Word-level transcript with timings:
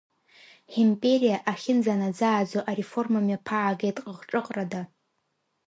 Ҳимпериа 0.73 1.37
ахьынӡанаӡааӡо 1.51 2.59
ареформа 2.71 3.19
мҩаԥаагеит 3.23 3.97
ҟыҟҿыҟрада. 4.03 4.81